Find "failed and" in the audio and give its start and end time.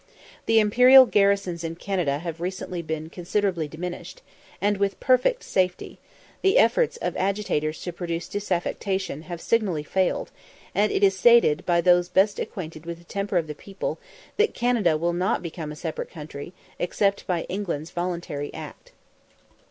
9.83-10.91